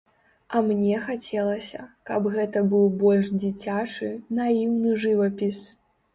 А 0.55 0.59
мне 0.69 0.95
хацелася, 1.09 1.81
каб 2.11 2.25
гэта 2.37 2.65
быў 2.73 2.89
больш 3.03 3.31
дзіцячы, 3.45 4.11
наіўны 4.41 4.97
жывапіс. 5.07 5.63